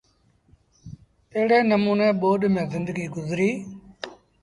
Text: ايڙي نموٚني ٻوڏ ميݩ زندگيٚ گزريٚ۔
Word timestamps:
ايڙي 1.35 1.59
نموٚني 1.71 2.07
ٻوڏ 2.21 2.41
ميݩ 2.53 2.69
زندگيٚ 2.73 3.13
گزريٚ۔ 3.15 3.57